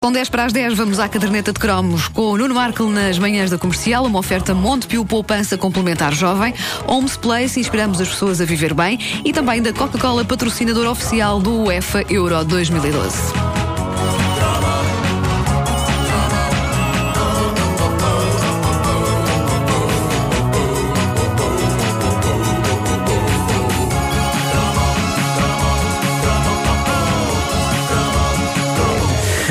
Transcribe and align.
Com 0.00 0.12
10 0.12 0.28
para 0.28 0.44
as 0.44 0.52
10, 0.52 0.74
vamos 0.74 1.00
à 1.00 1.08
caderneta 1.08 1.52
de 1.52 1.58
cromos 1.58 2.06
com 2.06 2.30
o 2.30 2.38
Nuno 2.38 2.54
Marco 2.54 2.84
nas 2.84 3.18
manhãs 3.18 3.50
da 3.50 3.58
comercial, 3.58 4.04
uma 4.04 4.20
oferta 4.20 4.54
Montepio 4.54 5.04
Poupança 5.04 5.58
Complementar 5.58 6.14
Jovem, 6.14 6.54
Homes 6.86 7.16
Place, 7.16 7.58
inspiramos 7.58 8.00
as 8.00 8.08
pessoas 8.08 8.40
a 8.40 8.44
viver 8.44 8.74
bem 8.74 8.96
e 9.24 9.32
também 9.32 9.60
da 9.60 9.72
Coca-Cola, 9.72 10.24
patrocinador 10.24 10.86
oficial 10.86 11.40
do 11.40 11.64
UEFA 11.64 12.04
Euro 12.08 12.44
2012. 12.44 13.57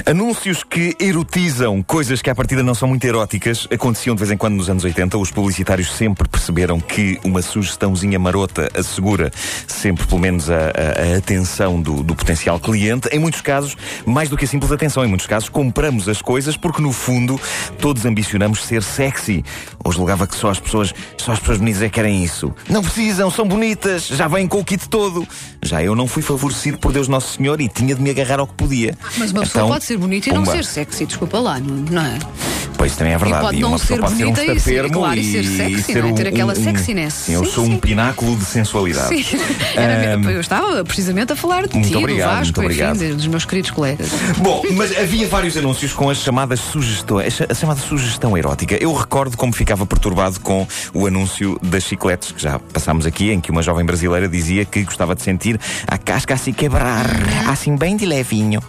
Anúncios 0.08 0.64
que 0.64 0.96
erotizam 1.02 1.84
coisas 1.84 2.22
que 2.22 2.30
à 2.30 2.34
partida 2.34 2.64
não 2.64 2.74
são 2.74 2.88
muito 2.88 3.04
eróticas 3.06 3.68
aconteciam 3.70 4.16
de 4.16 4.22
vez 4.22 4.32
em 4.32 4.38
quando 4.38 4.56
nos 4.56 4.70
anos 4.70 4.86
80. 4.86 5.18
Os 5.18 5.32
publicitários 5.32 5.92
sempre 5.92 6.30
perceberam 6.30 6.80
que 6.80 7.20
uma 7.26 7.42
sugestãozinha 7.42 8.18
marota 8.18 8.72
assegura 8.74 9.30
sempre, 9.68 10.08
pelo 10.08 10.22
menos, 10.22 10.50
a, 10.50 10.56
a, 10.56 11.14
a 11.14 11.18
atenção 11.18 11.82
do, 11.82 12.04
do, 12.04 12.16
potencial 12.16 12.58
cliente. 12.58 13.10
Em 13.12 13.20
muitos 13.20 13.42
casos, 13.42 13.76
mais 14.06 14.30
do 14.30 14.38
que 14.38 14.46
a 14.46 14.48
simples 14.48 14.72
atenção, 14.72 15.04
em 15.04 15.10
muitos 15.10 15.28
casos, 15.28 15.50
compramos 15.50 16.08
as 16.08 16.22
coisas 16.22 16.56
porque, 16.56 16.82
no 16.82 16.94
fundo, 16.94 17.38
todos 17.82 18.06
ambicionamos 18.06 18.64
ser 18.64 18.84
sexy. 18.84 19.44
Ou 19.84 19.92
julgava 19.92 20.26
que 20.26 20.38
só 20.38 20.52
as 20.52 20.60
pessoas, 20.62 20.94
só 21.18 21.34
as 21.34 21.40
pessoas 21.40 21.58
bonitas 21.58 21.82
é 21.82 21.90
que 21.90 21.96
querem 21.96 22.24
isso. 22.24 22.56
Não 22.70 22.82
precisam, 22.82 23.30
são 23.30 23.46
bonitas, 23.46 24.08
já 24.08 24.30
vêm 24.30 24.48
com 24.48 24.62
o 24.62 24.64
kit 24.64 24.88
todo. 24.88 25.28
Já 25.62 25.84
eu 25.84 25.96
não 25.96 26.08
fui 26.08 26.24
favorecido 26.24 26.78
por 26.78 26.94
Deus 26.94 27.10
Nosso 27.10 27.36
Senhor 27.36 27.60
e 27.60 27.68
tinha 27.68 27.94
de 27.94 28.02
me 28.02 28.10
agarrar 28.10 28.40
ao 28.40 28.48
que 28.48 28.54
podia. 28.54 28.98
Mas 29.18 29.32
uma 29.32 29.42
pessoa 29.42 29.64
então, 29.64 29.68
pode 29.68 29.84
ser 29.84 29.97
ser 29.98 30.00
bonita 30.00 30.30
e 30.30 30.34
não 30.34 30.46
ser 30.46 30.64
sexy, 30.64 31.06
desculpa 31.06 31.40
lá, 31.40 31.60
não 31.60 32.02
é? 32.02 32.20
Pois 32.78 32.96
também 32.96 33.14
é 33.14 33.18
verdade. 33.18 33.42
E 33.42 33.46
pode 33.46 33.58
e 33.58 33.62
não 33.62 33.78
ser 33.78 34.00
bonita 34.00 34.42
ser 34.42 34.52
um 34.52 34.56
e, 34.56 34.60
ser, 34.60 34.92
claro, 34.92 35.20
e 35.20 35.24
ser 35.24 35.44
sexy, 35.46 35.84
ser 35.84 36.06
um, 36.06 36.14
ter 36.14 36.28
aquela 36.28 36.54
um, 36.54 36.56
sexiness. 36.56 37.14
Sim, 37.14 37.34
eu 37.34 37.46
sou 37.46 37.66
sim. 37.66 37.74
um 37.74 37.80
pináculo 37.80 38.36
de 38.36 38.46
sensualidade. 38.46 39.24
Sim. 39.24 39.38
Era, 39.76 40.20
eu 40.32 40.40
estava 40.40 40.84
precisamente 40.86 41.34
a 41.34 41.36
falar 41.36 41.68
de 41.68 41.82
ti, 41.82 41.96
obrigado, 41.96 42.46
do 42.46 42.62
Vasco, 42.62 42.64
enfim, 42.64 43.16
dos 43.16 43.28
meus 43.28 43.46
queridos 43.46 43.72
colegas. 43.72 44.10
Bom, 44.38 44.62
mas 44.74 44.96
havia 44.98 45.28
vários 45.28 45.58
anúncios 45.58 45.94
com 45.94 46.10
as 46.10 46.18
chamadas 46.18 46.60
sugestões, 46.60 47.42
a 47.50 47.54
chamada 47.54 47.80
sugestão 47.80 48.38
erótica. 48.38 48.76
Eu 48.76 48.94
recordo 48.94 49.36
como 49.36 49.54
ficava 49.54 49.86
perturbado 49.86 50.40
com 50.40 50.68
o 50.94 51.08
anúncio 51.08 51.60
das 51.64 51.84
chicletes, 51.84 52.32
que 52.32 52.42
já 52.42 52.60
passámos 52.60 53.06
aqui, 53.06 53.32
em 53.32 53.42
que 53.42 53.50
uma 53.50 53.64
jovem 53.64 53.86
brasileira 53.86 54.28
dizia 54.28 54.66
que 54.66 54.84
gostava 54.84 55.16
de 55.16 55.24
sentir 55.24 55.60
a 55.88 55.98
casca 55.98 56.36
a 56.36 56.38
se 56.38 56.54
quebrar, 56.54 57.06
assim 57.50 57.76
bem 57.76 57.98
de 57.98 58.06
levinho. 58.06 58.62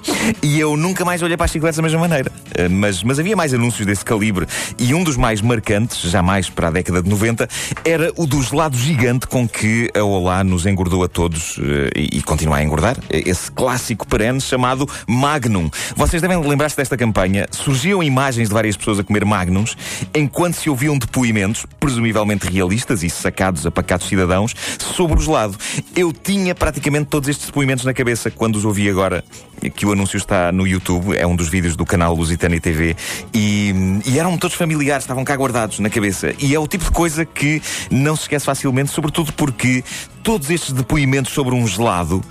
E 0.43 0.59
eu 0.59 0.77
nunca 0.77 1.05
mais 1.05 1.23
olhei 1.23 1.37
para 1.37 1.45
as 1.45 1.51
chicletes 1.51 1.77
da 1.77 1.83
mesma 1.83 2.01
maneira. 2.01 2.31
Eh, 2.55 2.69
mas, 2.69 3.03
mas 3.03 3.19
havia 3.19 3.37
mais 3.37 3.53
anúncios 3.53 3.87
desse 3.87 3.98
calibre 4.05 4.47
e 4.79 4.95
um 4.95 5.03
dos 5.03 5.17
mais 5.17 5.41
marcantes, 5.41 6.01
jamais 6.11 6.49
para 6.49 6.69
a 6.69 6.71
década 6.71 7.03
de 7.03 7.09
90, 7.09 7.49
era 7.85 8.13
o 8.17 8.27
do 8.27 8.43
gelado 8.43 8.77
gigante 8.77 9.27
com 9.27 9.49
que 9.49 9.91
a 9.95 10.03
Olá 10.03 10.43
nos 10.43 10.67
engordou 10.67 11.05
a 11.05 11.09
todos 11.09 11.59
eh, 11.59 11.91
e, 11.95 12.19
e 12.19 12.23
continua 12.23 12.57
a 12.57 12.63
engordar. 12.63 12.97
Esse 13.11 13.51
clássico 13.51 14.07
perene 14.07 14.41
chamado 14.41 14.89
Magnum. 15.07 15.71
Vocês 15.97 16.23
devem 16.23 16.41
lembrar-se 16.41 16.77
desta 16.77 16.97
campanha. 16.97 17.47
Surgiam 17.51 18.03
imagens 18.03 18.49
de 18.49 18.55
várias 18.55 18.77
pessoas 18.77 18.99
a 18.99 19.05
comer 19.05 19.25
Magnums 19.25 19.77
enquanto 20.15 20.55
se 20.55 20.71
ouviam 20.71 20.99
depoimentos, 20.99 21.67
presumivelmente 21.79 22.47
realistas 22.47 23.03
e 23.03 23.11
sacados 23.11 23.67
a 23.67 23.71
pacatos 23.71 24.09
cidadãos, 24.09 24.55
sobre 24.79 25.19
o 25.19 25.23
gelado. 25.23 25.57
Eu 25.95 26.13
tinha 26.13 26.55
praticamente 26.55 27.07
todos 27.07 27.29
estes 27.29 27.47
depoimentos 27.47 27.85
na 27.85 27.95
cabeça 27.95 28.31
quando 28.31 28.57
os 28.57 28.65
ouvi 28.65 28.89
agora, 28.89 29.25
que 29.75 29.87
o 29.87 29.93
anúncio 29.93 30.17
está 30.17 30.53
no 30.53 30.67
YouTube, 30.67 31.17
é 31.17 31.27
um 31.27 31.35
dos 31.35 31.49
vídeos 31.49 31.77
do 31.77 31.85
canal 31.85 32.15
Lusitânia 32.15 32.61
TV, 32.61 32.97
e, 33.35 33.73
e 34.05 34.19
eram 34.19 34.37
todos 34.37 34.57
familiares, 34.57 35.05
estavam 35.05 35.25
cá 35.25 35.37
guardados 35.37 35.79
na 35.79 35.91
cabeça. 35.91 36.35
E 36.39 36.55
é 36.55 36.59
o 36.59 36.67
tipo 36.67 36.85
de 36.85 36.91
coisa 36.91 37.25
que 37.25 37.63
não 37.91 38.17
se 38.17 38.23
esquece 38.23 38.45
facilmente, 38.45 38.91
sobretudo 38.91 39.33
porque 39.33 39.85
todos 40.23 40.51
estes 40.51 40.73
depoimentos 40.73 41.33
sobre 41.33 41.55
um 41.55 41.67
gelado 41.67 42.23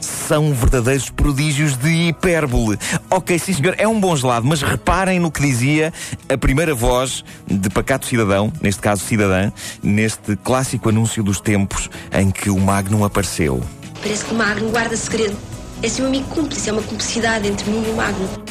são 0.00 0.52
verdadeiros 0.52 1.10
prodígios 1.10 1.76
de 1.76 2.08
hipérbole. 2.08 2.78
Ok, 3.10 3.38
sim 3.38 3.52
senhor, 3.52 3.74
é 3.78 3.88
um 3.88 3.98
bom 3.98 4.14
gelado, 4.16 4.46
mas 4.46 4.62
reparem 4.62 5.18
no 5.18 5.30
que 5.30 5.40
dizia 5.40 5.92
a 6.28 6.36
primeira 6.36 6.74
voz 6.74 7.24
de 7.46 7.68
Pacato 7.70 8.06
Cidadão, 8.06 8.52
neste 8.60 8.80
caso 8.80 9.02
cidadã, 9.04 9.50
neste 9.82 10.36
clássico 10.36 10.88
anúncio 10.88 11.22
dos 11.22 11.40
tempos 11.40 11.90
em 12.12 12.30
que 12.30 12.50
o 12.50 12.58
Magnum 12.58 13.04
apareceu. 13.04 13.62
Parece 14.02 14.24
que 14.24 14.34
o 14.34 14.36
Magnum 14.36 14.70
guarda 14.70 14.96
segredo. 14.96 15.36
É 15.82 15.88
seu 15.88 16.06
amigo 16.06 16.26
cúmplice, 16.28 16.70
é 16.70 16.72
uma 16.72 16.82
cumplicidade 16.82 17.48
entre 17.48 17.70
mim 17.70 17.84
e 17.86 17.90
o 17.90 17.96
Magnum. 17.96 18.43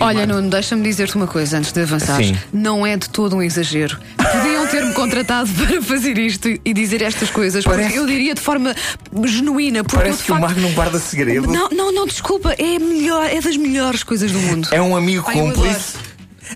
Olha, 0.00 0.26
Nuno, 0.26 0.50
deixa-me 0.50 0.82
dizer-te 0.82 1.16
uma 1.16 1.26
coisa 1.26 1.58
antes 1.58 1.72
de 1.72 1.82
avançar. 1.82 2.20
Não 2.52 2.86
é 2.86 2.96
de 2.96 3.08
todo 3.08 3.36
um 3.36 3.42
exagero. 3.42 3.98
Podiam 4.16 4.66
ter-me 4.66 4.92
contratado 4.92 5.50
para 5.54 5.82
fazer 5.82 6.18
isto 6.18 6.48
e 6.64 6.74
dizer 6.74 7.02
estas 7.02 7.30
coisas, 7.30 7.64
Parece... 7.64 7.88
porque 7.88 7.98
eu 7.98 8.06
diria 8.06 8.34
de 8.34 8.40
forma 8.40 8.74
genuína. 9.24 9.82
Porque 9.82 9.96
Parece 9.96 10.18
eu, 10.18 10.22
que 10.22 10.28
facto... 10.28 10.38
o 10.38 10.46
Magno 10.46 10.62
não 10.62 10.72
guarda 10.72 10.98
segredo. 10.98 11.50
Não, 11.50 11.68
não, 11.70 11.92
não, 11.92 12.06
desculpa, 12.06 12.54
é 12.58 12.78
melhor, 12.78 13.26
é 13.26 13.40
das 13.40 13.56
melhores 13.56 14.02
coisas 14.02 14.30
do 14.30 14.38
mundo. 14.38 14.68
É 14.70 14.80
um 14.80 14.96
amigo 14.96 15.24
Ai, 15.26 15.34
cúmplice. 15.34 15.94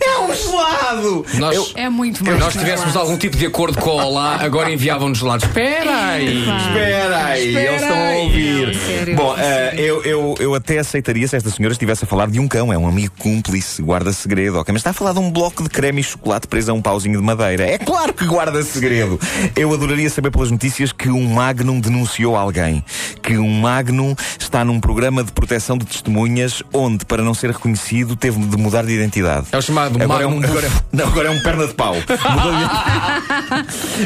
É 0.01 0.19
um 0.21 0.35
gelado! 0.35 1.27
Nós, 1.35 1.57
eu, 1.57 1.67
é 1.75 1.89
muito 1.89 2.25
mais. 2.25 2.39
nós 2.39 2.53
tivéssemos 2.53 2.97
algum 2.97 3.17
tipo 3.17 3.37
de 3.37 3.47
acordo 3.47 3.79
com 3.79 3.91
o 3.91 3.99
Olá, 3.99 4.37
agora 4.41 4.71
enviavam-nos 4.71 5.19
gelados. 5.19 5.47
Espera 5.47 6.13
aí! 6.13 6.41
Espera 6.41 7.25
aí, 7.27 7.57
eles 7.57 7.83
estão 7.83 7.97
a 7.97 8.17
ouvir. 8.17 8.75
Sério, 8.75 9.17
Bom, 9.17 9.35
uh, 9.35 9.77
eu, 9.77 10.03
eu, 10.05 10.35
eu 10.39 10.55
até 10.55 10.79
aceitaria 10.79 11.27
se 11.27 11.37
esta 11.37 11.51
senhora 11.51 11.73
estivesse 11.73 12.05
a 12.05 12.07
falar 12.07 12.29
de 12.29 12.39
um 12.39 12.49
cão. 12.49 12.73
É 12.73 12.79
um 12.79 12.87
amigo 12.87 13.13
cúmplice, 13.19 13.83
guarda 13.83 14.13
segredo. 14.13 14.59
Ok, 14.59 14.73
mas 14.73 14.81
está 14.81 14.91
a 14.91 14.95
falar 14.95 15.13
de 15.13 15.19
um 15.19 15.31
bloco 15.31 15.63
de 15.63 15.69
creme 15.69 16.01
e 16.01 16.05
chocolate 16.05 16.47
preso 16.47 16.71
a 16.71 16.75
um 16.75 16.83
pauzinho 16.83 17.19
de 17.19 17.25
madeira. 17.25 17.65
É 17.65 17.79
claro 17.79 18.13
que 18.13 18.25
guarda 18.27 18.63
segredo. 18.63 19.19
Eu 19.57 19.73
adoraria 19.73 20.09
saber 20.11 20.31
pelas 20.31 20.51
notícias 20.51 20.93
que 20.93 21.09
um 21.09 21.25
Magnum 21.25 21.81
denunciou 21.81 22.37
alguém. 22.37 22.85
Que 23.29 23.37
um 23.37 23.61
Magnum 23.61 24.17
está 24.41 24.65
num 24.65 24.81
programa 24.81 25.23
de 25.23 25.31
proteção 25.33 25.77
de 25.77 25.85
testemunhas 25.85 26.63
onde, 26.73 27.05
para 27.05 27.23
não 27.23 27.35
ser 27.35 27.51
reconhecido, 27.51 28.17
teve 28.17 28.39
de 28.39 28.57
mudar 28.57 28.87
de 28.87 28.93
identidade. 28.95 29.49
É 29.53 29.59
o 29.59 29.61
chamado 29.61 30.03
agora, 30.03 30.25
é 30.25 30.27
um, 30.27 30.39
agora, 30.43 30.67
é 30.67 30.71
não, 30.97 31.09
agora 31.09 31.29
é 31.29 31.31
um 31.31 31.43
perna 31.43 31.67
de 31.67 31.75
pau. 31.75 31.95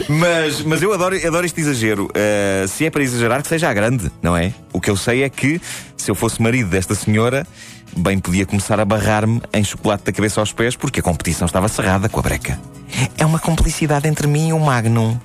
mas, 0.08 0.62
mas 0.62 0.82
eu 0.82 0.92
adoro, 0.92 1.16
adoro 1.24 1.46
este 1.46 1.60
exagero. 1.60 2.06
Uh, 2.06 2.66
se 2.66 2.84
é 2.84 2.90
para 2.90 3.04
exagerar, 3.04 3.40
que 3.42 3.48
seja 3.48 3.68
a 3.68 3.72
grande, 3.72 4.10
não 4.20 4.36
é? 4.36 4.52
O 4.72 4.80
que 4.80 4.90
eu 4.90 4.96
sei 4.96 5.22
é 5.22 5.28
que, 5.28 5.60
se 5.96 6.10
eu 6.10 6.16
fosse 6.16 6.42
marido 6.42 6.68
desta 6.68 6.96
senhora, 6.96 7.46
bem 7.96 8.18
podia 8.18 8.46
começar 8.46 8.78
a 8.80 8.84
barrar-me 8.84 9.40
em 9.52 9.64
chocolate 9.64 10.04
da 10.04 10.12
cabeça 10.12 10.40
aos 10.40 10.52
pés, 10.52 10.76
porque 10.76 11.00
a 11.00 11.02
competição 11.02 11.46
estava 11.46 11.68
cerrada 11.68 12.08
com 12.08 12.20
a 12.20 12.22
breca. 12.22 12.60
É 13.16 13.24
uma 13.24 13.38
complicidade 13.38 14.08
entre 14.08 14.26
mim 14.26 14.48
e 14.48 14.52
o 14.52 14.60
Magnum. 14.60 15.18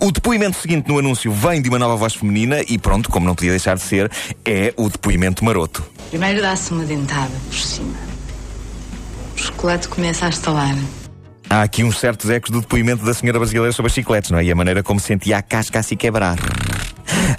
O 0.00 0.10
depoimento 0.10 0.58
seguinte 0.58 0.88
no 0.88 0.98
anúncio 0.98 1.32
vem 1.32 1.60
de 1.60 1.68
uma 1.68 1.78
nova 1.78 1.96
voz 1.96 2.14
feminina 2.14 2.62
e 2.68 2.78
pronto, 2.78 3.10
como 3.10 3.26
não 3.26 3.34
podia 3.34 3.50
deixar 3.50 3.76
de 3.76 3.82
ser, 3.82 4.10
é 4.44 4.72
o 4.76 4.88
depoimento 4.88 5.44
maroto. 5.44 5.84
Primeiro 6.10 6.40
dá-se 6.40 6.72
uma 6.72 6.84
dentada 6.84 7.32
por 7.48 7.58
cima 7.58 8.16
chocolate 9.36 9.88
começa 9.88 10.26
a 10.26 10.28
estalar. 10.28 10.74
Há 11.48 11.62
aqui 11.62 11.84
uns 11.84 11.98
certos 11.98 12.28
ecos 12.28 12.50
do 12.50 12.60
depoimento 12.60 13.04
da 13.04 13.14
senhora 13.14 13.38
brasileira 13.38 13.72
sobre 13.72 13.88
as 13.88 13.94
chicletes, 13.94 14.30
não 14.30 14.38
é? 14.38 14.44
E 14.44 14.50
a 14.50 14.54
maneira 14.54 14.82
como 14.82 14.98
sentia 14.98 15.38
a 15.38 15.42
casca 15.42 15.78
a 15.78 15.82
se 15.82 15.94
quebrar. 15.94 16.36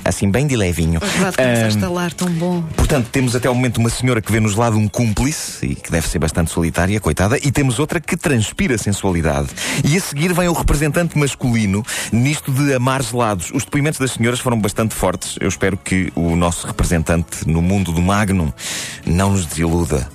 Assim, 0.07 0.31
bem 0.31 0.47
de 0.47 0.55
levinho. 0.55 1.01
Começa 1.01 1.41
um, 1.41 1.65
a 1.65 1.67
estalar, 1.67 2.13
tão 2.13 2.29
bom. 2.29 2.63
Portanto, 2.75 3.09
temos 3.11 3.35
até 3.35 3.49
o 3.49 3.53
momento 3.53 3.77
uma 3.77 3.89
senhora 3.89 4.21
que 4.21 4.31
vê 4.31 4.39
nos 4.39 4.55
lado 4.55 4.77
um 4.77 4.87
cúmplice, 4.87 5.65
e 5.65 5.75
que 5.75 5.91
deve 5.91 6.07
ser 6.07 6.17
bastante 6.17 6.49
solitária, 6.49 6.97
coitada, 6.99 7.37
e 7.37 7.51
temos 7.51 7.77
outra 7.77 7.99
que 7.99 8.15
transpira 8.15 8.77
sensualidade. 8.77 9.49
E 9.83 9.97
a 9.97 9.99
seguir 9.99 10.31
vem 10.31 10.47
o 10.47 10.53
representante 10.53 11.17
masculino 11.17 11.83
nisto 12.11 12.53
de 12.53 12.73
amar 12.73 13.03
gelados. 13.03 13.51
Os 13.53 13.65
depoimentos 13.65 13.99
das 13.99 14.11
senhoras 14.11 14.39
foram 14.39 14.57
bastante 14.59 14.95
fortes. 14.95 15.35
Eu 15.41 15.49
espero 15.49 15.75
que 15.75 16.11
o 16.15 16.35
nosso 16.35 16.65
representante 16.65 17.45
no 17.45 17.61
mundo 17.61 17.91
do 17.91 18.01
Magnum 18.01 18.51
não 19.05 19.31
nos 19.31 19.45
desiluda. 19.45 20.07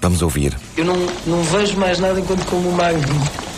Vamos 0.00 0.22
ouvir. 0.22 0.56
Eu 0.76 0.84
não, 0.84 0.96
não 1.26 1.42
vejo 1.42 1.76
mais 1.76 1.98
nada 1.98 2.20
enquanto 2.20 2.44
como 2.46 2.68
o 2.68 2.72
Magnum. 2.72 3.49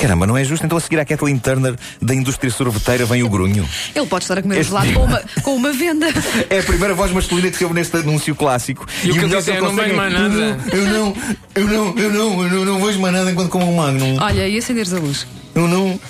Caramba, 0.00 0.26
não 0.26 0.36
é 0.36 0.42
justo? 0.42 0.64
Então 0.64 0.78
a 0.78 0.80
seguir 0.80 0.98
à 0.98 1.04
Kathleen 1.04 1.38
Turner 1.38 1.74
da 2.00 2.14
indústria 2.14 2.50
sorveteira 2.50 3.04
vem 3.04 3.22
o 3.22 3.28
grunho. 3.28 3.68
Ele 3.94 4.06
pode 4.06 4.24
estar 4.24 4.38
a 4.38 4.42
comer 4.42 4.58
este... 4.58 4.70
gelado 4.70 4.92
com 4.94 5.04
uma, 5.04 5.22
com 5.42 5.56
uma 5.56 5.72
venda. 5.72 6.06
É 6.48 6.60
a 6.60 6.62
primeira 6.62 6.94
voz 6.94 7.12
masculina 7.12 7.50
que 7.50 7.56
se 7.56 7.64
ouve 7.64 7.76
neste 7.76 7.96
anúncio 7.96 8.34
clássico. 8.34 8.86
E, 9.04 9.08
e 9.08 9.10
o 9.10 9.14
que 9.14 9.20
ele 9.20 9.36
disse 9.36 9.50
é: 9.50 9.60
não 9.60 9.74
vejo 9.74 9.94
mais 9.94 10.12
nada. 10.12 10.58
Eu 10.72 10.84
não, 10.86 11.16
eu 11.54 11.66
não, 11.66 11.98
eu 11.98 12.10
não, 12.12 12.42
eu 12.42 12.50
não, 12.50 12.58
eu 12.58 12.64
não 12.64 12.84
vejo 12.84 12.98
mais 12.98 13.14
nada 13.14 13.30
enquanto 13.30 13.50
como 13.50 13.70
o 13.70 13.76
Magnum. 13.76 14.16
Olha, 14.20 14.48
e 14.48 14.56
acenderes 14.56 14.92
a 14.92 14.98
luz? 14.98 15.26
Eu 15.54 15.68
não. 15.68 16.00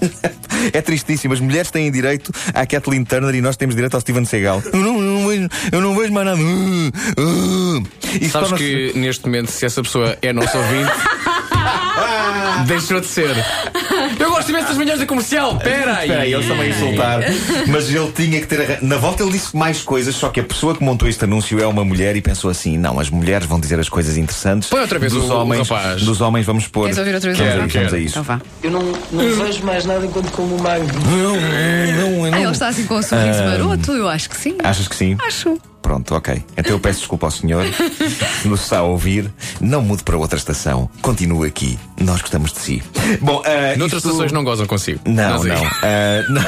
é 0.72 0.80
tristíssimo. 0.80 1.34
As 1.34 1.40
mulheres 1.40 1.70
têm 1.70 1.90
direito 1.90 2.32
à 2.54 2.64
Kathleen 2.66 3.04
Turner 3.04 3.34
e 3.34 3.40
nós 3.40 3.56
temos 3.56 3.74
direito 3.74 3.94
ao 3.94 4.00
Steven 4.00 4.24
Seagal. 4.24 4.62
Eu 4.72 4.80
não, 4.80 4.96
eu 4.96 5.02
não, 5.02 5.28
vejo, 5.28 5.48
eu 5.72 5.80
não 5.80 5.96
vejo 5.96 6.12
mais 6.12 6.26
nada. 6.26 6.40
Uh, 6.40 7.78
uh. 7.78 8.30
Sabes 8.30 8.52
que 8.52 8.92
neste 8.94 9.24
momento, 9.26 9.50
se 9.50 9.66
essa 9.66 9.82
pessoa 9.82 10.16
é 10.22 10.32
nosso 10.32 10.56
ouvinte. 10.56 10.92
Deixou 12.66 13.00
de 13.00 13.06
ser. 13.06 13.30
Eu 14.18 14.30
gosto 14.30 14.50
imenso 14.50 14.68
das 14.68 14.76
manhãs 14.76 14.98
da 14.98 15.06
comercial. 15.06 15.56
Pera 15.56 15.96
aí. 15.96 16.02
Espera 16.06 16.22
aí, 16.22 16.32
eles 16.34 16.46
também 16.46 16.66
a 16.66 16.68
insultar. 16.68 17.20
Mas 17.68 17.88
ele 17.92 18.12
tinha 18.12 18.40
que 18.40 18.46
ter. 18.46 18.60
arran- 18.60 18.78
Na 18.82 18.96
volta 18.96 19.22
ele 19.22 19.32
disse 19.32 19.56
mais 19.56 19.82
coisas, 19.82 20.14
só 20.14 20.28
que 20.28 20.40
a 20.40 20.44
pessoa 20.44 20.74
que 20.76 20.82
montou 20.84 21.08
este 21.08 21.24
anúncio 21.24 21.60
é 21.60 21.66
uma 21.66 21.84
mulher 21.84 22.16
e 22.16 22.20
pensou 22.20 22.50
assim: 22.50 22.76
não, 22.78 23.00
as 23.00 23.10
mulheres 23.10 23.46
vão 23.46 23.58
dizer 23.58 23.78
as 23.80 23.88
coisas 23.88 24.16
interessantes. 24.16 24.68
Põe 24.68 24.80
outra 24.80 24.98
vez 24.98 25.12
dos 25.12 25.24
o- 25.28 25.32
o 25.32 25.36
homens, 25.40 25.68
rapaz. 25.68 26.02
Dos 26.02 26.20
homens 26.20 26.46
vamos 26.46 26.68
pôr. 26.68 26.82
Queres 26.84 26.98
ouvir 26.98 27.14
outra 27.14 27.32
vez? 27.32 27.38
Vamos, 27.56 27.74
o 27.74 27.78
vamos 27.78 27.94
a 27.94 27.98
isso. 27.98 28.10
Então 28.18 28.22
vá. 28.22 28.40
Eu 28.62 28.70
não, 28.70 28.82
não 29.10 29.34
vejo 29.44 29.64
mais 29.64 29.84
nada 29.84 30.04
enquanto 30.04 30.30
como 30.32 30.56
o 30.56 30.62
Magno. 30.62 30.88
Não, 31.06 31.36
não, 31.36 32.24
Ah, 32.26 32.30
não. 32.30 32.38
ele 32.42 32.50
está 32.52 32.68
assim 32.68 32.84
com 32.86 32.94
um 32.96 33.02
sorriso 33.02 33.42
maroto? 33.42 33.92
Eu 33.92 34.08
acho 34.08 34.28
que 34.30 34.36
sim. 34.36 34.56
Achas 34.62 34.86
que 34.86 34.94
sim? 34.96 35.16
Acho. 35.26 35.58
Pronto, 35.82 36.14
ok. 36.14 36.44
Então 36.56 36.72
eu 36.72 36.78
peço 36.80 36.98
desculpa 37.00 37.26
ao 37.26 37.30
senhor. 37.30 37.64
Se 38.42 38.46
nos 38.48 38.62
está 38.62 38.78
a 38.78 38.82
ouvir, 38.82 39.30
não 39.60 39.82
mude 39.82 40.02
para 40.04 40.16
outra 40.16 40.38
estação. 40.38 40.88
Continue 41.02 41.48
aqui. 41.48 41.78
Nós 42.00 42.20
gostamos 42.20 42.52
de 42.52 42.60
si. 42.60 42.82
Bom, 43.20 43.42
ah, 43.44 43.76
Noutras 43.76 43.98
isto- 44.02 44.08
estações 44.10 44.32
não 44.32 44.44
gozam 44.44 44.66
consigo. 44.66 45.00
Não, 45.06 45.40
sei. 45.40 45.52
não. 45.52 45.64
Ah, 45.82 46.22
não. 46.28 46.42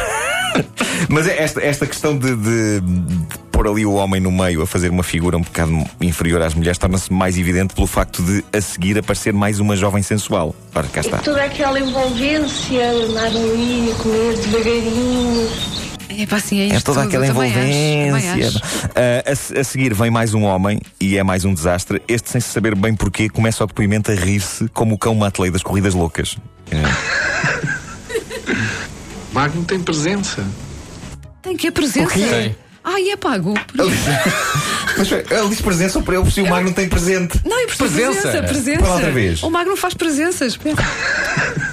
Mas 1.08 1.26
é 1.26 1.42
esta, 1.42 1.60
esta 1.62 1.86
questão 1.86 2.16
de, 2.16 2.36
de- 2.36 2.80
de 2.80 3.38
pôr 3.50 3.66
ali 3.66 3.86
o 3.86 3.94
homem 3.94 4.20
no 4.20 4.30
meio 4.30 4.60
a 4.62 4.66
fazer 4.66 4.90
uma 4.90 5.02
figura 5.02 5.36
um 5.36 5.40
bocado 5.40 5.82
inferior 6.00 6.42
às 6.42 6.54
mulheres 6.54 6.76
torna-se 6.78 7.10
mais 7.12 7.38
evidente 7.38 7.74
pelo 7.74 7.86
facto 7.86 8.22
de 8.22 8.44
a 8.52 8.60
seguir 8.60 8.98
aparecer 8.98 9.32
mais 9.32 9.60
uma 9.60 9.74
jovem 9.76 10.02
sensual. 10.02 10.54
Ora, 10.74 10.86
cá 10.88 11.00
está. 11.00 11.18
Toda 11.18 11.42
aquela 11.42 11.80
envolvência, 11.80 12.90
andar 12.92 13.26
ali, 13.26 13.94
comer 14.02 14.34
devagarinho. 14.36 15.48
É 16.18 16.26
pá, 16.26 16.36
assim, 16.36 16.60
é 16.60 16.76
É 16.76 16.80
toda 16.80 17.00
tudo, 17.00 17.08
aquela 17.08 17.26
envolvência. 17.26 18.48
acho. 18.48 18.60
Ah, 18.94 19.24
a, 19.26 19.60
a 19.60 19.64
seguir 19.64 19.94
vem 19.94 20.10
mais 20.10 20.34
um 20.34 20.42
homem 20.42 20.80
e 21.00 21.16
é 21.16 21.22
mais 21.22 21.44
um 21.44 21.54
desastre. 21.54 22.02
Este, 22.08 22.30
sem 22.30 22.40
se 22.40 22.48
saber 22.48 22.74
bem 22.74 22.94
porquê, 22.94 23.28
começa 23.28 23.62
o 23.64 23.66
depoimento 23.66 24.10
a 24.10 24.14
rir-se 24.14 24.68
como 24.68 24.94
o 24.94 24.98
cão 24.98 25.14
Matley 25.14 25.50
das 25.50 25.62
corridas 25.62 25.94
loucas. 25.94 26.36
É. 26.70 26.82
Magno 29.32 29.64
tem 29.64 29.80
presença. 29.80 30.44
Tem 31.40 31.56
que 31.56 31.68
a 31.68 31.72
presença. 31.72 32.12
Tem. 32.14 32.54
Ai, 32.84 33.10
é 33.10 33.16
pago. 33.16 33.54
Mas 34.98 35.10
ele 35.10 35.48
diz 35.48 35.60
presença 35.60 36.02
para 36.02 36.14
eu 36.16 36.30
se 36.30 36.40
o 36.42 36.48
Magno 36.48 36.72
tem 36.72 36.88
presente. 36.88 37.40
Não, 37.44 37.56
percebi 37.66 37.88
Presença. 37.90 38.20
presença. 38.20 38.42
presença. 38.42 38.80
Fala 38.80 38.94
outra 38.96 39.10
vez. 39.12 39.42
O 39.42 39.50
Magno 39.50 39.76
faz 39.76 39.94
presenças. 39.94 40.52
Espera. 40.52 40.76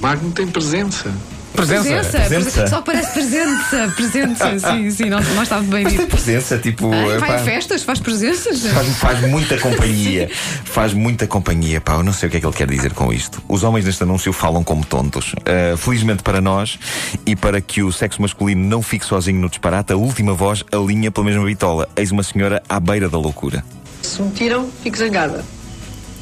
Magno 0.00 0.30
tem 0.32 0.46
presença. 0.46 1.10
Presença. 1.56 1.82
Presença. 1.82 2.18
Presença. 2.18 2.66
Só 2.66 2.82
parece 2.82 3.12
presença. 3.12 3.92
Presença. 3.96 4.58
Sim, 4.58 4.90
sim, 4.90 5.04
não, 5.06 5.20
não 5.20 5.42
está 5.42 5.60
bem 5.60 5.84
Mas 5.84 5.94
tem 5.94 6.06
presença, 6.06 6.58
tipo. 6.58 6.92
Ai, 6.92 7.18
vai 7.18 7.34
a 7.36 7.38
festas, 7.38 7.82
faz 7.82 7.98
presenças. 7.98 8.62
Faz, 8.66 8.88
faz 8.98 9.20
muita 9.22 9.58
companhia. 9.58 10.30
Faz 10.64 10.92
muita 10.92 11.26
companhia, 11.26 11.80
pá. 11.80 11.94
Eu 11.94 12.02
não 12.02 12.12
sei 12.12 12.28
o 12.28 12.30
que 12.30 12.36
é 12.36 12.40
que 12.40 12.46
ele 12.46 12.54
quer 12.54 12.68
dizer 12.68 12.92
com 12.92 13.12
isto. 13.12 13.42
Os 13.48 13.64
homens 13.64 13.84
neste 13.84 14.02
anúncio 14.02 14.32
falam 14.32 14.62
como 14.62 14.84
tontos. 14.84 15.32
Uh, 15.32 15.76
felizmente 15.76 16.22
para 16.22 16.40
nós 16.40 16.78
e 17.24 17.34
para 17.34 17.60
que 17.60 17.82
o 17.82 17.92
sexo 17.92 18.20
masculino 18.20 18.62
não 18.64 18.82
fique 18.82 19.04
sozinho 19.04 19.40
no 19.40 19.48
disparate, 19.48 19.92
a 19.92 19.96
última 19.96 20.34
voz 20.34 20.64
alinha 20.72 21.10
pela 21.10 21.26
mesma 21.26 21.44
bitola. 21.44 21.88
Eis 21.96 22.10
uma 22.10 22.22
senhora 22.22 22.62
à 22.68 22.78
beira 22.78 23.08
da 23.08 23.18
loucura. 23.18 23.64
Se 24.02 24.22
me 24.22 24.30
tiram, 24.30 24.70
fico 24.82 24.96
zangada. 24.96 25.44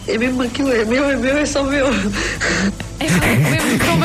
É 0.06 0.18
mesmo 0.18 0.42
aquilo, 0.42 0.70
é 0.70 0.84
meu, 0.84 1.08
é 1.08 1.16
meu, 1.16 1.36
é 1.36 1.46
só 1.46 1.62
meu. 1.62 1.86
É, 3.00 3.06
lembro 3.50 3.84
tão 3.84 3.96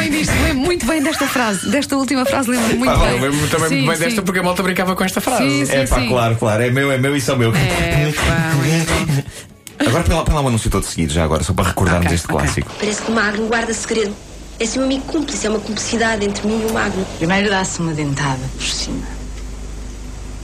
bem 0.89 1.01
desta 1.01 1.25
frase. 1.27 1.69
Desta 1.69 1.95
última 1.95 2.25
frase, 2.25 2.49
lembro 2.49 2.75
muito 2.77 2.91
Ah, 2.91 2.97
bem. 2.97 3.17
eu 3.17 3.21
lembro 3.31 3.47
também 3.47 3.69
Sim, 3.69 3.75
muito 3.75 3.87
bem 3.89 3.97
sim. 3.97 4.03
desta 4.05 4.21
porque 4.21 4.39
a 4.39 4.43
malta 4.43 4.63
brincava 4.63 4.95
com 4.95 5.03
esta 5.03 5.21
frase. 5.21 5.43
Sim, 5.43 5.65
sim, 5.65 5.73
é 5.75 5.87
pá, 5.87 5.99
sim. 5.99 6.07
claro, 6.09 6.35
claro. 6.35 6.63
É 6.63 6.69
meu, 6.71 6.91
é 6.91 6.97
meu 6.97 7.15
e 7.15 7.21
só 7.21 7.35
meu. 7.35 7.53
É, 7.55 8.11
pá. 8.15 9.85
Agora 9.87 10.03
põe 10.03 10.15
lá 10.15 10.41
um 10.41 10.47
anúncio 10.49 10.69
todo 10.69 10.83
seguido, 10.83 11.13
já 11.13 11.23
agora, 11.23 11.43
só 11.43 11.53
para 11.53 11.69
recordarmos 11.69 12.05
Ok, 12.07 12.15
este 12.15 12.25
ok. 12.25 12.37
clássico. 12.37 12.71
Parece 12.79 13.01
que 13.01 13.11
o 13.11 13.15
Magno 13.15 13.47
guarda 13.47 13.73
segredo. 13.73 14.13
É 14.59 14.65
assim 14.65 14.79
um 14.79 14.83
amigo 14.83 15.03
cúmplice, 15.05 15.47
é 15.47 15.49
uma 15.49 15.59
cumplicidade 15.59 16.25
entre 16.25 16.45
mim 16.45 16.61
e 16.61 16.69
o 16.69 16.73
Magno. 16.73 17.05
Primeiro 17.17 17.49
dá-se 17.49 17.79
uma 17.79 17.93
dentada 17.93 18.39
por 18.57 18.65
cima. 18.67 19.03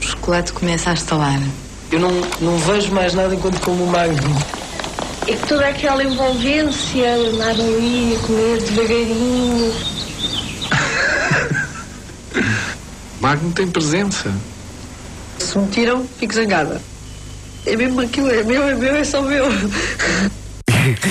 O 0.01 0.05
chocolate 0.05 0.53
começa 0.53 0.91
a 0.91 0.93
estalar. 0.93 1.39
Eu 1.91 1.99
não, 1.99 2.11
não 2.39 2.57
vejo 2.59 2.93
mais 2.93 3.13
nada 3.13 3.35
enquanto 3.35 3.59
como 3.59 3.83
o 3.83 3.87
Magno. 3.91 4.37
É 5.27 5.33
que 5.33 5.47
toda 5.47 5.67
aquela 5.67 6.03
envolvência, 6.03 7.15
andar 7.15 7.49
ali, 7.49 8.17
comer 8.25 8.61
devagarinho. 8.61 9.73
Magno 13.19 13.51
tem 13.51 13.67
presença. 13.67 14.31
Se 15.39 15.57
me 15.57 15.67
tiram, 15.67 16.05
fico 16.17 16.33
zangada. 16.33 16.81
É 17.65 17.75
mesmo 17.75 18.01
aquilo, 18.01 18.29
é 18.29 18.43
meu, 18.43 18.63
é 18.63 18.75
meu, 18.75 18.95
é 18.95 19.03
só 19.03 19.21
meu. 19.21 19.45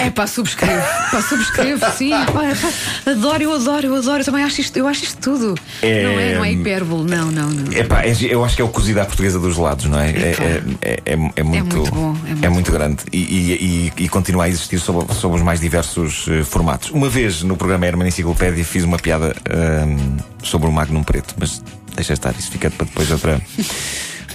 É 0.00 0.10
pá, 0.10 0.26
subscrevo. 0.26 0.82
Pá, 1.10 1.22
subscrevo, 1.22 1.84
sim. 1.96 2.10
Pá, 2.32 2.44
é 2.46 2.54
pá, 2.54 3.10
adoro, 3.10 3.42
eu 3.42 3.52
adoro, 3.54 3.86
eu 3.86 3.94
adoro. 3.96 4.20
Eu 4.20 4.24
também 4.24 4.42
acho 4.44 4.60
isto, 4.60 4.76
eu 4.76 4.86
acho 4.86 5.04
isto 5.04 5.20
tudo. 5.20 5.54
É, 5.82 6.02
Não 6.04 6.20
é, 6.20 6.34
não 6.34 6.44
é 6.44 6.52
hipérbole, 6.52 7.10
não, 7.10 7.30
não, 7.30 7.50
não. 7.50 7.72
É 7.72 7.82
pá, 7.84 8.02
é- 8.04 8.14
eu 8.22 8.44
acho 8.44 8.56
que 8.56 8.62
é 8.62 8.64
o 8.64 8.68
cozido 8.68 9.00
à 9.00 9.04
portuguesa 9.04 9.38
dos 9.38 9.56
lados, 9.56 9.86
não 9.86 9.98
é? 9.98 10.10
É, 10.10 10.12
é, 10.12 10.62
é, 10.82 11.00
é- 11.06 11.32
é 11.36 11.42
muito, 11.42 11.76
muito 11.76 11.90
bom, 11.92 12.16
é 12.26 12.28
muito 12.30 12.44
é 12.44 12.48
muito 12.48 12.72
grande 12.72 12.98
e, 13.12 13.18
e, 13.18 13.92
e- 13.98 14.04
e 14.04 14.08
continua 14.08 14.44
a 14.44 14.48
existir 14.48 14.78
sob, 14.78 15.12
sob 15.14 15.34
os 15.36 15.42
mais 15.42 15.60
diversos 15.60 16.26
eh, 16.28 16.42
formatos. 16.44 16.90
Uma 16.90 17.08
vez 17.08 17.42
no 17.42 17.56
programa 17.56 17.86
Herman 17.86 18.08
Enciclopédia 18.08 18.64
fiz 18.64 18.84
uma 18.84 18.98
piada 18.98 19.34
ahm, 19.50 20.18
sobre 20.42 20.68
o 20.68 20.72
Magnum 20.72 21.02
Preto, 21.02 21.34
mas 21.38 21.62
deixa 21.94 22.12
estar, 22.12 22.34
isso 22.38 22.50
fica 22.50 22.70
para 22.70 22.86
depois 22.86 23.10
outra. 23.10 23.40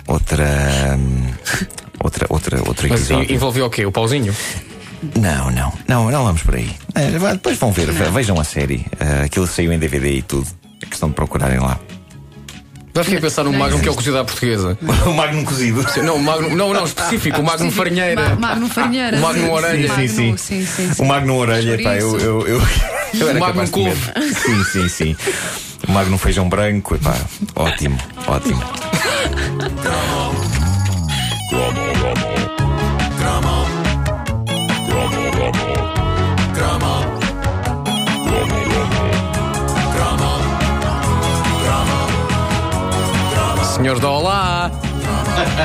Outra. 0.07 0.43
ahm, 0.93 1.33
outra, 1.99 2.25
outra, 2.29 2.57
outro 2.67 2.87
Mas 2.89 3.01
episódio. 3.01 3.33
envolveu 3.35 3.65
o 3.65 3.69
quê? 3.69 3.85
O 3.85 3.91
pauzinho? 3.91 4.33
Não, 5.15 5.49
não, 5.51 5.73
não, 5.87 6.11
não 6.11 6.23
vamos 6.25 6.43
por 6.43 6.55
aí. 6.55 6.69
Vá, 7.19 7.33
depois 7.33 7.57
vão 7.57 7.71
ver, 7.71 7.91
vejam 7.91 8.39
a 8.39 8.43
série. 8.43 8.85
Eh, 8.99 9.23
aquilo 9.25 9.47
saiu 9.47 9.71
em 9.71 9.79
DVD 9.79 10.11
e 10.15 10.21
tudo. 10.21 10.47
É 10.81 10.85
questão 10.85 11.09
de 11.09 11.15
procurarem 11.15 11.59
lá. 11.59 11.79
Já 12.95 13.03
fiquei 13.03 13.19
a 13.19 13.21
pensar 13.21 13.43
no 13.43 13.53
Magnum 13.53 13.79
que 13.79 13.87
é 13.87 13.91
o 13.91 13.95
cozido 13.95 14.17
à 14.17 14.25
portuguesa. 14.25 14.77
o 15.05 15.13
Magnum 15.13 15.45
cozido. 15.45 15.85
Não, 16.03 16.15
o 16.15 16.23
Magnum, 16.23 16.55
não, 16.55 16.73
não, 16.73 16.83
específico, 16.83 17.39
o 17.39 17.43
Magnum 17.45 17.71
farinheira. 17.71 18.29
Ma- 18.29 18.35
Magnum 18.35 18.67
farinheira. 18.67 19.17
O 19.17 19.21
Magnum 19.21 19.51
orelha. 19.51 19.95
Sim, 19.95 20.07
sim. 20.07 20.37
sim, 20.37 20.65
sim, 20.65 20.93
sim. 20.93 21.03
O 21.03 21.05
Magnum 21.05 21.37
Orelha, 21.37 21.81
pá, 21.81 21.95
eu, 21.95 22.19
eu, 22.19 22.47
eu, 22.47 22.61
eu 23.19 23.29
era 23.29 23.37
O 23.37 23.41
Magnum 23.41 23.67
comer. 23.67 23.95
Sim, 24.43 24.63
sim, 24.65 24.89
sim. 24.89 25.15
O 25.87 25.91
Magnum 25.91 26.17
Feijão 26.17 26.49
Branco, 26.49 26.95
epá, 26.95 27.15
ótimo, 27.55 27.97
ótimo. 28.27 28.61
Senhor 43.89 43.99
do 44.01 44.07
Olá! 44.07 44.69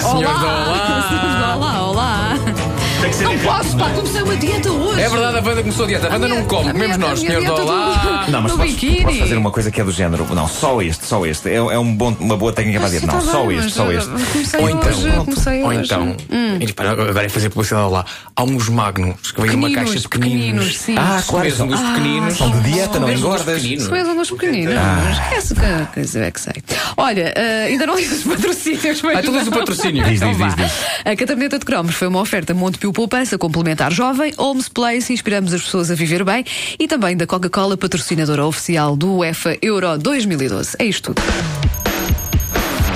Senhor 0.01 0.39
do 0.39 0.47
Olá! 0.47 1.57
Olá, 1.61 1.83
olá. 1.83 2.74
Não 3.23 3.39
posso, 3.39 3.77
pá, 3.77 3.91
comecei 3.91 4.23
uma 4.23 4.37
dieta 4.37 4.71
hoje. 4.73 5.01
É 5.03 5.09
verdade, 5.11 5.37
a 5.39 5.41
banda 5.43 5.61
começou 5.63 5.85
a 5.85 5.89
dieta. 5.89 6.07
A 6.07 6.11
banda 6.11 6.29
não 6.29 6.45
come, 6.47 6.71
A 6.71 6.73
comemos 6.73 6.97
nós, 6.97 7.19
a 7.21 7.23
minha 7.23 7.41
Senhor 7.41 7.55
do 7.57 7.63
Olá! 7.69 8.25
Não, 8.29 8.41
mas 8.43 8.53
no 8.53 8.59
podes, 8.59 8.73
biquíni. 8.75 9.03
podes 9.03 9.19
fazer 9.21 9.37
uma 9.37 9.51
coisa 9.51 9.71
que 9.71 9.81
é 9.81 9.85
do 9.85 9.93
género. 9.93 10.27
Não, 10.35 10.49
só 10.49 10.81
este, 10.81 11.05
só 11.05 11.27
este. 11.27 11.51
É, 11.51 11.57
é 11.57 11.79
um 11.79 11.95
bom, 11.95 12.17
uma 12.19 12.37
boa 12.37 12.53
técnica 12.53 12.79
para 12.79 12.89
a 12.89 12.91
dieta. 12.91 13.07
Não, 13.07 13.15
Tá 13.15 13.21
só 13.21 13.47
bem, 13.47 13.59
este, 13.59 13.73
só 13.73 13.93
este. 13.93 14.09
Comecei 14.11 14.61
Ou 14.61 14.71
então, 14.71 14.89
hoje, 14.91 15.11
comecei 15.25 15.63
ou 15.63 15.69
hoje. 15.69 15.81
então, 15.85 16.17
e 16.61 16.65
repara, 16.67 16.91
agora 16.93 17.27
é 17.27 17.29
fazer 17.29 17.51
publicidade 17.51 17.91
lá. 17.93 18.05
Há 18.35 18.43
uns 18.43 18.69
Magnums 18.71 19.31
que 19.33 19.41
vêm 19.41 19.51
numa 19.51 19.69
Pequeninos, 19.69 19.75
caixa 19.93 20.01
de 20.01 20.09
pequeninos. 20.09 20.45
pequeninos, 20.45 20.79
sim. 20.79 20.95
Ah, 20.97 21.21
Se 21.21 21.29
claro. 21.29 21.45
comes 21.51 21.61
um 21.61 21.67
dos 21.67 21.81
pequeninos. 21.81 22.37
São 22.39 22.51
de 22.51 22.61
dieta, 22.61 22.87
não 22.99 23.01
comes 23.01 23.05
um 23.05 23.09
dos 23.11 23.19
engordas. 23.21 23.55
pequeninos. 23.63 23.85
São 23.85 24.13
um 24.13 24.17
dos 24.17 24.31
pequeninos. 24.31 24.75
Ah. 24.79 25.11
Esquece 25.13 25.55
que 25.55 25.95
coisa 25.95 26.25
é 26.25 26.31
que 26.31 26.41
sei. 26.41 26.55
Olha, 26.97 27.33
eh, 27.37 27.67
ainda 27.69 27.87
não 27.87 27.97
disse 27.97 28.15
os 28.15 28.23
patrocínios. 28.35 29.03
mas 29.03 29.19
Ah, 29.19 29.23
tu 29.23 29.31
dizes 29.33 29.49
o 29.49 29.51
patrocínio. 29.51 30.05
Diz, 30.05 30.23
Então 30.23 30.31
diz, 30.35 30.57
diz, 30.57 30.57
diz. 30.57 30.73
A 31.05 31.15
caderneta 31.17 31.59
de 31.59 31.65
cromos 31.67 31.95
foi 31.95 32.09
uma 32.09 32.21
oferta 32.21 32.55
Montepio 32.55 32.94
Poupança 32.95 33.37
Complementar 33.37 33.93
Jovem, 33.93 34.33
Holmes 34.39 34.69
Place, 34.69 35.13
inspiramos 35.13 35.53
as 35.53 35.63
pessoas 35.63 35.91
a 35.91 35.95
viver 35.97 36.25
bem 36.25 36.45
e 36.79 36.87
também 36.87 37.17
da 37.17 37.27
Coca-Cola, 37.27 37.77
patrocinadora 37.77 38.47
oficial 38.47 38.97
do 38.97 39.17
UEFA 39.17 39.59
Euro 39.61 39.99
2012. 39.99 40.77
É 40.79 40.85
isto 40.85 41.13
tudo. 41.13 41.84